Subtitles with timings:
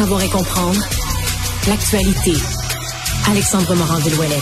[0.00, 0.80] savoir et comprendre
[1.68, 2.32] l'actualité.
[3.30, 4.40] Alexandre Morand-Villouellette.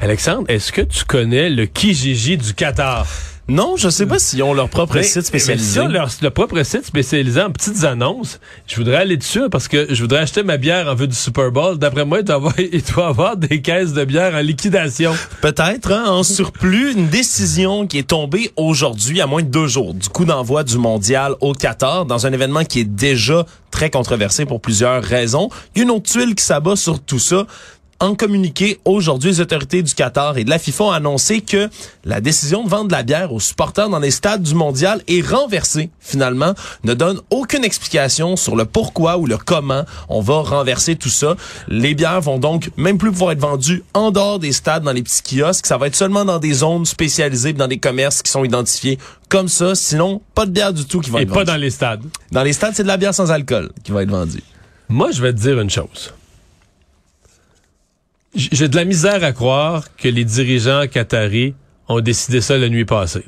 [0.00, 3.08] Alexandre, est-ce que tu connais le Kijiji du Qatar?
[3.48, 5.78] Non, je sais pas s'ils ont leur propre Mais- site spécialisé.
[5.78, 8.40] mais ça, leur, leur propre site spécialisé en petites annonces.
[8.66, 11.52] Je voudrais aller dessus parce que je voudrais acheter ma bière en vue du Super
[11.52, 11.78] Bowl.
[11.78, 15.14] D'après moi, il doit, avoir, il doit avoir des caisses de bière en liquidation.
[15.42, 19.94] Peut-être, hein, en surplus, une décision qui est tombée aujourd'hui à moins de deux jours
[19.94, 24.44] du coup d'envoi du mondial au Qatar dans un événement qui est déjà très controversé
[24.44, 25.50] pour plusieurs raisons.
[25.74, 27.46] Il y a une autre tuile qui s'abat sur tout ça.
[27.98, 31.70] En communiqué aujourd'hui, les autorités du Qatar et de la FIFA ont annoncé que
[32.04, 35.26] la décision de vendre de la bière aux supporters dans les stades du mondial est
[35.26, 36.52] renversée finalement,
[36.84, 41.36] ne donne aucune explication sur le pourquoi ou le comment on va renverser tout ça.
[41.68, 45.02] Les bières vont donc même plus pouvoir être vendues en dehors des stades dans les
[45.02, 48.44] petits kiosques, ça va être seulement dans des zones spécialisées, dans des commerces qui sont
[48.44, 48.98] identifiés
[49.30, 51.46] comme ça, sinon pas de bière du tout qui va Et être pas vendue.
[51.46, 52.02] dans les stades.
[52.30, 54.42] Dans les stades, c'est de la bière sans alcool qui va être vendue.
[54.90, 56.12] Moi, je vais te dire une chose.
[58.36, 61.54] J'ai de la misère à croire que les dirigeants qataris
[61.88, 63.24] ont décidé ça la nuit passée.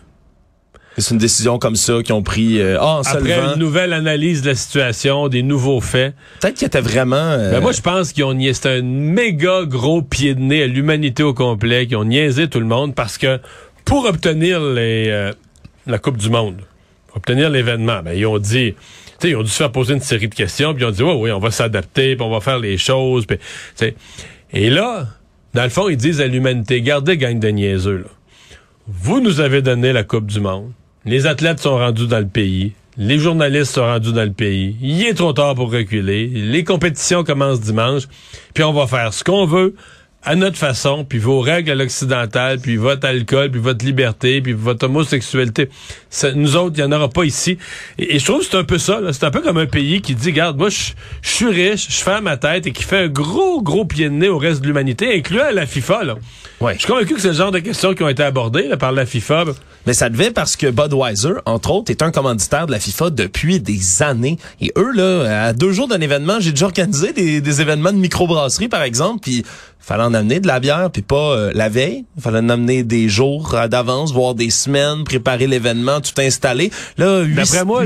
[0.98, 4.42] C'est une décision comme ça qu'ils ont pris euh, ah, en Après une nouvelle analyse
[4.42, 8.12] de la situation, des nouveaux faits, Peut-être qu'il était vraiment euh, Ben moi, je pense
[8.12, 8.60] qu'ils ont niaisé.
[8.62, 12.58] C'est un méga gros pied de nez à l'humanité au complet, qui ont niaisé tout
[12.58, 13.38] le monde parce que
[13.84, 15.32] pour obtenir les, euh,
[15.86, 16.56] la Coupe du Monde,
[17.06, 18.78] pour obtenir l'événement, ben, ils ont dit, tu
[19.20, 21.02] sais, ils ont dû se faire poser une série de questions, puis ils ont dit,
[21.02, 23.38] oui, oui, on va s'adapter, puis on va faire les choses, puis.
[24.52, 25.06] Et là,
[25.54, 28.06] dans le fond, ils disent à l'humanité, gardez gang de niaiseux.
[28.86, 30.72] Vous nous avez donné la Coupe du Monde.
[31.04, 32.72] Les athlètes sont rendus dans le pays.
[32.96, 34.76] Les journalistes sont rendus dans le pays.
[34.80, 36.26] Il est trop tard pour reculer.
[36.26, 38.04] Les compétitions commencent dimanche.
[38.54, 39.74] Puis on va faire ce qu'on veut
[40.28, 44.52] à notre façon, puis vos règles à l'occidental, puis votre alcool, puis votre liberté, puis
[44.52, 45.70] votre homosexualité.
[46.10, 47.56] Ça, nous autres, il n'y en aura pas ici.
[47.98, 49.00] Et, et je trouve que c'est un peu ça.
[49.00, 49.14] là.
[49.14, 52.10] C'est un peu comme un pays qui dit, regarde, moi, je suis riche, je fais
[52.10, 54.66] à ma tête, et qui fait un gros, gros pied de nez au reste de
[54.66, 56.04] l'humanité, incluant la FIFA.
[56.04, 56.14] Là.
[56.60, 56.74] Ouais.
[56.74, 58.92] Je suis convaincu que c'est le genre de questions qui ont été abordées là, par
[58.92, 59.44] la FIFA.
[59.86, 63.60] Mais ça devait parce que Budweiser, entre autres, est un commanditaire de la FIFA depuis
[63.60, 64.36] des années.
[64.60, 67.96] Et eux, là, à deux jours d'un événement, j'ai déjà organisé des, des événements de
[67.96, 69.44] microbrasserie, par exemple, puis
[69.88, 72.04] fallait en amener de la bière, puis pas euh, la veille.
[72.20, 76.70] fallait en amener des jours euh, d'avance, voire des semaines, préparer l'événement, tout installer.
[76.98, 77.82] Là, D'après moi,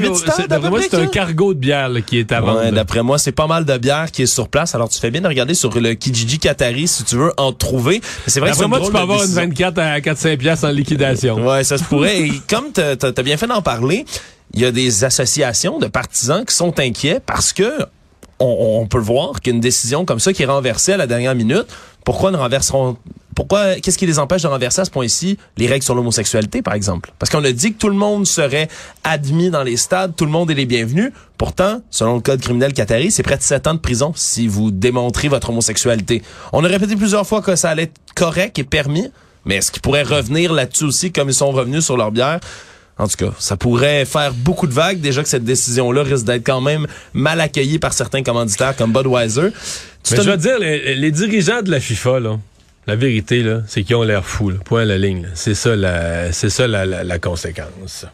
[0.82, 2.60] c'est- un cargo de bière là, qui est à vendre.
[2.60, 4.74] Ouais, d'après moi, c'est pas mal de bière qui est sur place.
[4.74, 8.00] Alors, tu fais bien de regarder sur le Kijiji Qatari si tu veux en trouver.
[8.26, 9.42] C'est vrai que c'est D'après moi, tu peux avoir une décision.
[9.42, 11.46] 24 à 4-5 piastres en liquidation.
[11.46, 12.20] Ouais, ça se pourrait.
[12.22, 14.04] Et comme t'as as bien fait d'en parler,
[14.54, 17.70] il y a des associations de partisans qui sont inquiets parce que
[18.42, 21.66] on, on peut voir qu'une décision comme ça qui est renversée à la dernière minute,
[22.04, 22.96] pourquoi ne renverseront
[23.34, 26.74] pourquoi qu'est-ce qui les empêche de renverser à ce point-ci les règles sur l'homosexualité par
[26.74, 27.12] exemple?
[27.18, 28.68] Parce qu'on a dit que tout le monde serait
[29.04, 31.12] admis dans les stades, tout le monde est les bienvenus.
[31.38, 34.70] Pourtant, selon le code criminel qatari, c'est près de 7 ans de prison si vous
[34.70, 36.22] démontrez votre homosexualité.
[36.52, 39.10] On a répété plusieurs fois que ça allait être correct et permis,
[39.44, 42.38] mais est-ce qu'ils pourraient revenir là-dessus aussi comme ils sont revenus sur leur bière?
[42.98, 45.00] En tout cas, ça pourrait faire beaucoup de vagues.
[45.00, 49.48] Déjà que cette décision-là risque d'être quand même mal accueillie par certains commanditaires comme Budweiser.
[50.04, 52.38] Tu Mais te- je veux dire, les, les dirigeants de la FIFA, là,
[52.86, 54.50] la vérité, là, c'est qu'ils ont l'air fous.
[54.50, 54.56] là.
[54.64, 55.22] Point à la ligne.
[55.22, 55.28] là.
[55.34, 58.04] C'est ça, la, c'est ça la, la- la conséquence.